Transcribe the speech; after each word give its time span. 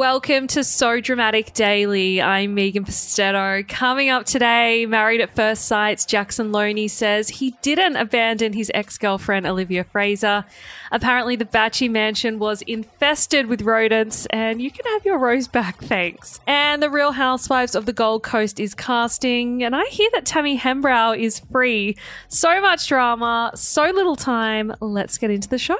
Welcome 0.00 0.46
to 0.46 0.64
So 0.64 0.98
Dramatic 0.98 1.52
Daily. 1.52 2.22
I'm 2.22 2.54
Megan 2.54 2.86
Pustetto. 2.86 3.68
Coming 3.68 4.08
up 4.08 4.24
today, 4.24 4.86
Married 4.86 5.20
at 5.20 5.36
First 5.36 5.66
Sight's 5.66 6.06
Jackson 6.06 6.52
Lonie 6.52 6.88
says 6.88 7.28
he 7.28 7.50
didn't 7.60 7.96
abandon 7.96 8.54
his 8.54 8.70
ex 8.72 8.96
girlfriend 8.96 9.46
Olivia 9.46 9.84
Frazer. 9.84 10.46
Apparently, 10.90 11.36
the 11.36 11.44
Batchy 11.44 11.90
mansion 11.90 12.38
was 12.38 12.62
infested 12.62 13.46
with 13.48 13.60
rodents, 13.60 14.24
and 14.30 14.62
you 14.62 14.70
can 14.70 14.90
have 14.90 15.04
your 15.04 15.18
rose 15.18 15.48
back, 15.48 15.76
thanks. 15.82 16.40
And 16.46 16.82
The 16.82 16.88
Real 16.88 17.12
Housewives 17.12 17.74
of 17.74 17.84
the 17.84 17.92
Gold 17.92 18.22
Coast 18.22 18.58
is 18.58 18.74
casting, 18.74 19.62
and 19.62 19.76
I 19.76 19.84
hear 19.90 20.08
that 20.14 20.24
Tammy 20.24 20.58
Hembrow 20.58 21.14
is 21.14 21.40
free. 21.52 21.98
So 22.28 22.58
much 22.62 22.88
drama, 22.88 23.52
so 23.54 23.82
little 23.90 24.16
time. 24.16 24.72
Let's 24.80 25.18
get 25.18 25.30
into 25.30 25.50
the 25.50 25.58
show. 25.58 25.76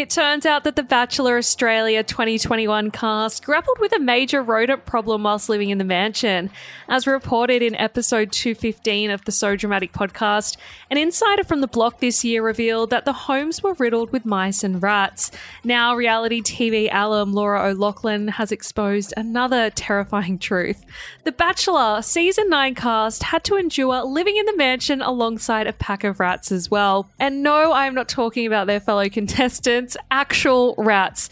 It 0.00 0.08
turns 0.08 0.46
out 0.46 0.64
that 0.64 0.76
the 0.76 0.82
Bachelor 0.82 1.36
Australia 1.36 2.02
2021 2.02 2.90
cast 2.90 3.44
grappled 3.44 3.78
with 3.80 3.92
a 3.92 3.98
major 3.98 4.42
rodent 4.42 4.86
problem 4.86 5.24
whilst 5.24 5.50
living 5.50 5.68
in 5.68 5.76
the 5.76 5.84
mansion. 5.84 6.48
As 6.88 7.06
reported 7.06 7.60
in 7.60 7.74
episode 7.74 8.32
215 8.32 9.10
of 9.10 9.22
the 9.26 9.30
So 9.30 9.56
Dramatic 9.56 9.92
podcast, 9.92 10.56
an 10.90 10.96
insider 10.96 11.44
from 11.44 11.60
the 11.60 11.66
block 11.66 12.00
this 12.00 12.24
year 12.24 12.42
revealed 12.42 12.88
that 12.88 13.04
the 13.04 13.12
homes 13.12 13.62
were 13.62 13.74
riddled 13.74 14.10
with 14.10 14.24
mice 14.24 14.64
and 14.64 14.82
rats. 14.82 15.32
Now, 15.64 15.94
reality 15.94 16.40
TV 16.40 16.88
alum 16.90 17.34
Laura 17.34 17.68
O'Loughlin 17.68 18.28
has 18.28 18.52
exposed 18.52 19.12
another 19.18 19.68
terrifying 19.68 20.38
truth. 20.38 20.82
The 21.24 21.32
Bachelor 21.32 22.00
season 22.00 22.48
9 22.48 22.74
cast 22.74 23.24
had 23.24 23.44
to 23.44 23.56
endure 23.56 24.02
living 24.04 24.38
in 24.38 24.46
the 24.46 24.56
mansion 24.56 25.02
alongside 25.02 25.66
a 25.66 25.74
pack 25.74 26.04
of 26.04 26.20
rats 26.20 26.50
as 26.50 26.70
well. 26.70 27.10
And 27.18 27.42
no, 27.42 27.72
I 27.72 27.84
am 27.84 27.94
not 27.94 28.08
talking 28.08 28.46
about 28.46 28.66
their 28.66 28.80
fellow 28.80 29.06
contestants 29.10 29.89
actual 30.10 30.74
rats. 30.78 31.30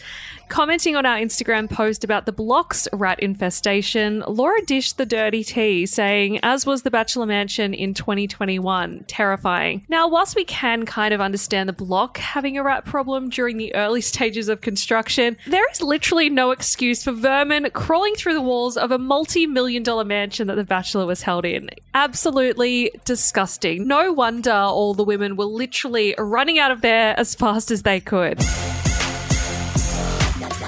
Commenting 0.49 0.95
on 0.95 1.05
our 1.05 1.17
Instagram 1.17 1.69
post 1.69 2.03
about 2.03 2.25
the 2.25 2.31
block's 2.31 2.87
rat 2.91 3.19
infestation, 3.19 4.23
Laura 4.27 4.59
dished 4.65 4.97
the 4.97 5.05
dirty 5.05 5.43
tea, 5.43 5.85
saying, 5.85 6.39
as 6.41 6.65
was 6.65 6.81
the 6.81 6.89
Bachelor 6.89 7.27
Mansion 7.27 7.71
in 7.71 7.93
2021, 7.93 9.05
terrifying. 9.07 9.85
Now, 9.89 10.07
whilst 10.07 10.35
we 10.35 10.43
can 10.45 10.87
kind 10.87 11.13
of 11.13 11.21
understand 11.21 11.69
the 11.69 11.73
block 11.73 12.17
having 12.17 12.57
a 12.57 12.63
rat 12.63 12.83
problem 12.83 13.29
during 13.29 13.57
the 13.57 13.75
early 13.75 14.01
stages 14.09 14.49
of 14.49 14.61
construction, 14.61 15.37
there 15.45 15.69
is 15.71 15.83
literally 15.83 16.31
no 16.31 16.49
excuse 16.49 17.03
for 17.03 17.11
vermin 17.11 17.69
crawling 17.73 18.15
through 18.15 18.33
the 18.33 18.41
walls 18.41 18.75
of 18.75 18.89
a 18.89 18.97
multi 18.97 19.45
million 19.45 19.83
dollar 19.83 20.03
mansion 20.03 20.47
that 20.47 20.55
The 20.55 20.63
Bachelor 20.63 21.05
was 21.05 21.21
held 21.21 21.45
in. 21.45 21.69
Absolutely 21.93 22.89
disgusting. 23.05 23.87
No 23.87 24.11
wonder 24.11 24.51
all 24.51 24.95
the 24.95 25.03
women 25.03 25.35
were 25.35 25.45
literally 25.45 26.15
running 26.17 26.57
out 26.57 26.71
of 26.71 26.81
there 26.81 27.17
as 27.19 27.35
fast 27.35 27.69
as 27.69 27.83
they 27.83 27.99
could. 27.99 28.43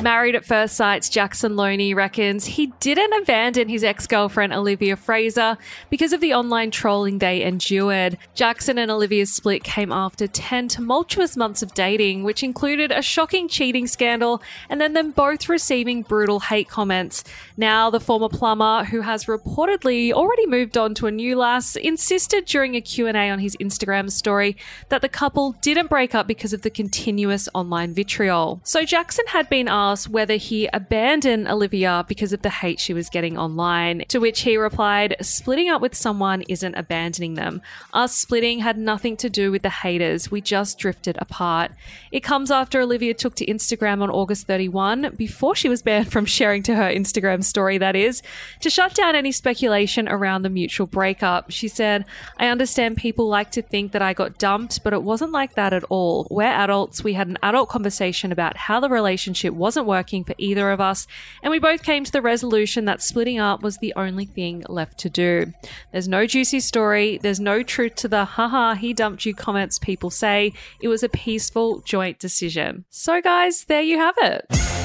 Married 0.01 0.33
at 0.33 0.43
First 0.43 0.75
Sight's 0.77 1.09
Jackson 1.09 1.55
Lonie 1.55 1.93
reckons 1.93 2.45
he 2.45 2.73
didn't 2.79 3.21
abandon 3.21 3.69
his 3.69 3.83
ex 3.83 4.07
girlfriend 4.07 4.51
Olivia 4.51 4.95
Frazer 4.95 5.59
because 5.91 6.11
of 6.11 6.21
the 6.21 6.33
online 6.33 6.71
trolling 6.71 7.19
they 7.19 7.43
endured. 7.43 8.17
Jackson 8.33 8.79
and 8.79 8.89
Olivia's 8.89 9.31
split 9.31 9.63
came 9.63 9.91
after 9.91 10.25
10 10.25 10.69
tumultuous 10.69 11.37
months 11.37 11.61
of 11.61 11.75
dating, 11.75 12.23
which 12.23 12.41
included 12.41 12.91
a 12.91 13.03
shocking 13.03 13.47
cheating 13.47 13.85
scandal 13.85 14.41
and 14.69 14.81
then 14.81 14.93
them 14.93 15.11
both 15.11 15.47
receiving 15.47 16.01
brutal 16.01 16.39
hate 16.39 16.67
comments. 16.67 17.23
Now, 17.55 17.91
the 17.91 17.99
former 17.99 18.29
plumber, 18.29 18.85
who 18.85 19.01
has 19.01 19.25
reportedly 19.25 20.11
already 20.11 20.47
moved 20.47 20.79
on 20.79 20.95
to 20.95 21.05
a 21.05 21.11
new 21.11 21.37
lass, 21.37 21.75
insisted 21.75 22.45
during 22.45 22.75
a 22.75 22.81
Q&A 22.81 23.29
on 23.29 23.37
his 23.37 23.55
Instagram 23.57 24.09
story 24.09 24.57
that 24.89 25.03
the 25.03 25.09
couple 25.09 25.51
didn't 25.61 25.91
break 25.91 26.15
up 26.15 26.25
because 26.25 26.53
of 26.53 26.63
the 26.63 26.71
continuous 26.71 27.47
online 27.53 27.93
vitriol. 27.93 28.61
So 28.63 28.83
Jackson 28.83 29.25
had 29.27 29.47
been 29.47 29.67
asked 29.67 29.90
asked 29.91 30.07
whether 30.07 30.35
he 30.35 30.69
abandoned 30.71 31.49
Olivia 31.49 32.05
because 32.07 32.31
of 32.31 32.41
the 32.43 32.49
hate 32.49 32.79
she 32.79 32.93
was 32.93 33.09
getting 33.09 33.37
online, 33.37 34.05
to 34.07 34.19
which 34.19 34.41
he 34.41 34.55
replied, 34.55 35.17
Splitting 35.21 35.69
up 35.69 35.81
with 35.81 35.93
someone 35.93 36.43
isn't 36.43 36.75
abandoning 36.75 37.33
them. 37.33 37.61
Us 37.91 38.17
splitting 38.17 38.59
had 38.59 38.77
nothing 38.77 39.17
to 39.17 39.29
do 39.29 39.51
with 39.51 39.63
the 39.63 39.69
haters, 39.69 40.31
we 40.31 40.39
just 40.39 40.79
drifted 40.79 41.17
apart. 41.19 41.71
It 42.11 42.21
comes 42.21 42.51
after 42.51 42.79
Olivia 42.79 43.13
took 43.13 43.35
to 43.35 43.45
Instagram 43.45 44.01
on 44.01 44.09
August 44.09 44.47
31, 44.47 45.15
before 45.17 45.55
she 45.55 45.67
was 45.67 45.81
banned 45.81 46.11
from 46.11 46.25
sharing 46.25 46.63
to 46.63 46.75
her 46.75 46.89
Instagram 46.89 47.43
story, 47.43 47.77
that 47.77 47.95
is, 47.95 48.21
to 48.61 48.69
shut 48.69 48.93
down 48.93 49.15
any 49.15 49.33
speculation 49.33 50.07
around 50.07 50.43
the 50.43 50.49
mutual 50.49 50.87
breakup. 50.87 51.51
She 51.51 51.67
said, 51.67 52.05
I 52.37 52.47
understand 52.47 52.95
people 52.95 53.27
like 53.27 53.51
to 53.51 53.61
think 53.61 53.91
that 53.91 54.01
I 54.01 54.13
got 54.13 54.37
dumped, 54.37 54.83
but 54.83 54.93
it 54.93 55.03
wasn't 55.03 55.33
like 55.33 55.55
that 55.55 55.73
at 55.73 55.83
all. 55.85 56.27
We're 56.31 56.45
adults. 56.45 57.03
We 57.03 57.13
had 57.13 57.27
an 57.27 57.37
adult 57.43 57.67
conversation 57.67 58.31
about 58.31 58.55
how 58.55 58.79
the 58.79 58.89
relationship 58.89 59.53
wasn't 59.53 59.80
wasn't 59.81 59.89
working 59.89 60.23
for 60.23 60.35
either 60.37 60.69
of 60.69 60.79
us, 60.79 61.07
and 61.41 61.51
we 61.51 61.59
both 61.59 61.83
came 61.83 62.03
to 62.03 62.11
the 62.11 62.21
resolution 62.21 62.85
that 62.85 63.01
splitting 63.01 63.39
up 63.39 63.63
was 63.63 63.77
the 63.77 63.93
only 63.95 64.25
thing 64.25 64.63
left 64.69 64.99
to 64.99 65.09
do. 65.09 65.51
There's 65.91 66.07
no 66.07 66.25
juicy 66.27 66.59
story, 66.59 67.19
there's 67.21 67.39
no 67.39 67.63
truth 67.63 67.95
to 67.95 68.07
the 68.07 68.25
haha, 68.25 68.75
he 68.75 68.93
dumped 68.93 69.25
you 69.25 69.33
comments 69.33 69.79
people 69.79 70.09
say. 70.09 70.53
It 70.81 70.87
was 70.87 71.03
a 71.03 71.09
peaceful 71.09 71.81
joint 71.81 72.19
decision. 72.19 72.85
So, 72.89 73.21
guys, 73.21 73.65
there 73.65 73.81
you 73.81 73.97
have 73.97 74.15
it. 74.21 74.80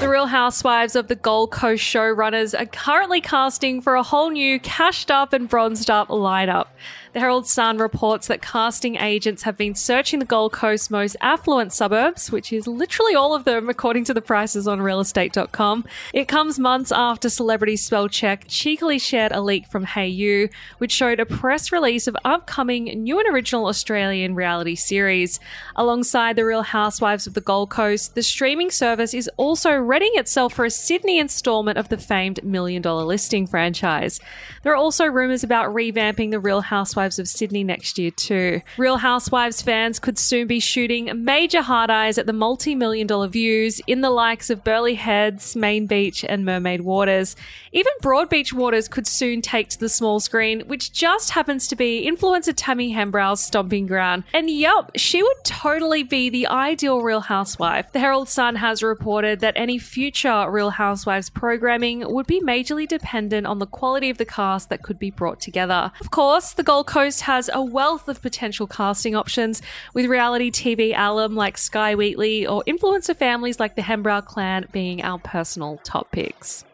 The 0.00 0.08
Real 0.08 0.26
Housewives 0.26 0.96
of 0.96 1.06
the 1.06 1.14
Gold 1.14 1.52
Coast 1.52 1.82
showrunners 1.82 2.58
are 2.58 2.66
currently 2.66 3.20
casting 3.20 3.80
for 3.80 3.94
a 3.94 4.02
whole 4.02 4.28
new 4.30 4.58
cashed 4.58 5.10
up 5.10 5.32
and 5.32 5.48
bronzed 5.48 5.88
up 5.88 6.08
lineup. 6.08 6.66
The 7.14 7.20
Herald 7.20 7.46
Sun 7.46 7.78
reports 7.78 8.26
that 8.26 8.42
casting 8.42 8.96
agents 8.96 9.44
have 9.44 9.56
been 9.56 9.76
searching 9.76 10.18
the 10.18 10.24
Gold 10.24 10.52
Coast's 10.52 10.90
most 10.90 11.16
affluent 11.20 11.72
suburbs, 11.72 12.32
which 12.32 12.52
is 12.52 12.66
literally 12.66 13.14
all 13.14 13.36
of 13.36 13.44
them 13.44 13.68
according 13.68 14.02
to 14.06 14.14
the 14.14 14.20
prices 14.20 14.66
on 14.66 14.80
realestate.com. 14.80 15.84
It 16.12 16.26
comes 16.26 16.58
months 16.58 16.90
after 16.90 17.30
celebrity 17.30 17.76
spell 17.76 18.08
check 18.08 18.46
cheekily 18.48 18.98
shared 18.98 19.30
a 19.30 19.40
leak 19.40 19.68
from 19.68 19.86
Hayu, 19.86 20.50
which 20.78 20.90
showed 20.90 21.20
a 21.20 21.24
press 21.24 21.70
release 21.70 22.08
of 22.08 22.16
upcoming 22.24 22.86
new 23.04 23.20
and 23.20 23.32
original 23.32 23.66
Australian 23.66 24.34
reality 24.34 24.74
series. 24.74 25.38
Alongside 25.76 26.34
The 26.34 26.44
Real 26.44 26.62
Housewives 26.62 27.28
of 27.28 27.34
the 27.34 27.40
Gold 27.40 27.70
Coast, 27.70 28.16
the 28.16 28.24
streaming 28.24 28.72
service 28.72 29.14
is 29.14 29.30
also 29.36 29.83
readying 29.84 30.12
itself 30.16 30.54
for 30.54 30.64
a 30.64 30.70
Sydney 30.70 31.18
installment 31.18 31.78
of 31.78 31.88
the 31.88 31.98
famed 31.98 32.42
Million 32.42 32.82
Dollar 32.82 33.04
Listing 33.04 33.46
franchise. 33.46 34.20
There 34.62 34.72
are 34.72 34.76
also 34.76 35.04
rumours 35.04 35.44
about 35.44 35.74
revamping 35.74 36.30
The 36.30 36.40
Real 36.40 36.62
Housewives 36.62 37.18
of 37.18 37.28
Sydney 37.28 37.64
next 37.64 37.98
year, 37.98 38.10
too. 38.10 38.60
Real 38.78 38.96
Housewives 38.96 39.62
fans 39.62 39.98
could 39.98 40.18
soon 40.18 40.46
be 40.46 40.60
shooting 40.60 41.24
major 41.24 41.62
hard 41.62 41.90
eyes 41.90 42.18
at 42.18 42.26
the 42.26 42.32
multi 42.32 42.74
million 42.74 43.06
dollar 43.06 43.28
views 43.28 43.80
in 43.86 44.00
the 44.00 44.10
likes 44.10 44.50
of 44.50 44.64
Burleigh 44.64 44.94
Heads, 44.94 45.54
Main 45.54 45.86
Beach, 45.86 46.24
and 46.24 46.44
Mermaid 46.44 46.80
Waters. 46.80 47.36
Even 47.72 47.92
Broadbeach 48.02 48.52
Waters 48.52 48.88
could 48.88 49.06
soon 49.06 49.42
take 49.42 49.68
to 49.70 49.78
the 49.78 49.88
small 49.88 50.20
screen, 50.20 50.60
which 50.66 50.92
just 50.92 51.30
happens 51.30 51.68
to 51.68 51.76
be 51.76 52.08
influencer 52.10 52.54
Tammy 52.56 52.92
Hembrow's 52.94 53.44
stomping 53.44 53.86
ground. 53.86 54.24
And 54.32 54.48
yup, 54.50 54.92
she 54.96 55.22
would 55.22 55.44
totally 55.44 56.02
be 56.02 56.30
the 56.30 56.46
ideal 56.46 57.02
Real 57.02 57.20
Housewife. 57.20 57.92
The 57.92 58.00
Herald 58.00 58.28
Sun 58.28 58.56
has 58.56 58.82
reported 58.82 59.40
that 59.40 59.54
any 59.56 59.73
future 59.78 60.50
Real 60.50 60.70
Housewives 60.70 61.30
programming 61.30 62.10
would 62.12 62.26
be 62.26 62.40
majorly 62.40 62.86
dependent 62.86 63.46
on 63.46 63.58
the 63.58 63.66
quality 63.66 64.10
of 64.10 64.18
the 64.18 64.24
cast 64.24 64.68
that 64.68 64.82
could 64.82 64.98
be 64.98 65.10
brought 65.10 65.40
together. 65.40 65.92
Of 66.00 66.10
course, 66.10 66.52
the 66.52 66.62
Gold 66.62 66.86
Coast 66.86 67.22
has 67.22 67.50
a 67.52 67.62
wealth 67.62 68.08
of 68.08 68.22
potential 68.22 68.66
casting 68.66 69.14
options 69.14 69.62
with 69.92 70.06
reality 70.06 70.50
TV 70.50 70.94
alum 70.96 71.34
like 71.34 71.58
Skye 71.58 71.94
Wheatley 71.94 72.46
or 72.46 72.62
influencer 72.66 73.16
families 73.16 73.60
like 73.60 73.76
the 73.76 73.82
Hembrow 73.82 74.24
clan 74.24 74.66
being 74.72 75.02
our 75.02 75.18
personal 75.18 75.78
top 75.84 76.10
picks. 76.10 76.64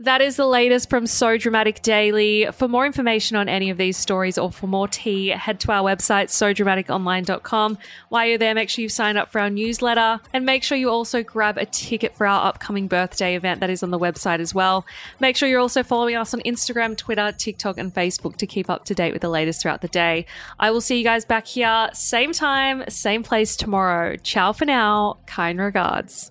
That 0.00 0.22
is 0.22 0.36
the 0.36 0.46
latest 0.46 0.88
from 0.88 1.06
So 1.06 1.36
Dramatic 1.36 1.82
Daily. 1.82 2.48
For 2.54 2.66
more 2.66 2.86
information 2.86 3.36
on 3.36 3.50
any 3.50 3.68
of 3.68 3.76
these 3.76 3.98
stories 3.98 4.38
or 4.38 4.50
for 4.50 4.66
more 4.66 4.88
tea, 4.88 5.28
head 5.28 5.60
to 5.60 5.72
our 5.72 5.82
website, 5.82 6.28
sodramaticonline.com. 6.28 7.76
While 8.08 8.26
you're 8.26 8.38
there, 8.38 8.54
make 8.54 8.70
sure 8.70 8.82
you 8.82 8.88
sign 8.88 9.18
up 9.18 9.30
for 9.30 9.42
our 9.42 9.50
newsletter 9.50 10.20
and 10.32 10.46
make 10.46 10.62
sure 10.62 10.78
you 10.78 10.88
also 10.88 11.22
grab 11.22 11.58
a 11.58 11.66
ticket 11.66 12.16
for 12.16 12.26
our 12.26 12.48
upcoming 12.48 12.88
birthday 12.88 13.36
event 13.36 13.60
that 13.60 13.68
is 13.68 13.82
on 13.82 13.90
the 13.90 13.98
website 13.98 14.40
as 14.40 14.54
well. 14.54 14.86
Make 15.20 15.36
sure 15.36 15.50
you're 15.50 15.60
also 15.60 15.82
following 15.82 16.16
us 16.16 16.32
on 16.32 16.40
Instagram, 16.46 16.96
Twitter, 16.96 17.30
TikTok, 17.36 17.76
and 17.76 17.92
Facebook 17.92 18.36
to 18.36 18.46
keep 18.46 18.70
up 18.70 18.86
to 18.86 18.94
date 18.94 19.12
with 19.12 19.20
the 19.20 19.28
latest 19.28 19.60
throughout 19.60 19.82
the 19.82 19.88
day. 19.88 20.24
I 20.58 20.70
will 20.70 20.80
see 20.80 20.96
you 20.96 21.04
guys 21.04 21.26
back 21.26 21.46
here, 21.46 21.90
same 21.92 22.32
time, 22.32 22.84
same 22.88 23.22
place 23.22 23.54
tomorrow. 23.54 24.16
Ciao 24.16 24.54
for 24.54 24.64
now. 24.64 25.18
Kind 25.26 25.60
regards. 25.60 26.30